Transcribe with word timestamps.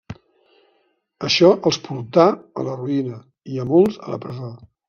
Això 1.29 1.51
els 1.71 1.79
portà 1.89 2.25
a 2.63 2.67
la 2.71 2.75
ruïna 2.81 3.23
i 3.57 3.63
a 3.67 3.71
molts 3.75 4.05
a 4.09 4.15
la 4.17 4.23
presó. 4.27 4.53